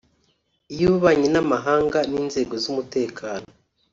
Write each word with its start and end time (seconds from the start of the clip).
iy’ububanyi 0.73 1.27
n’amahanga 1.31 1.99
n’inzego 2.11 2.53
z’umutekano 2.63 3.45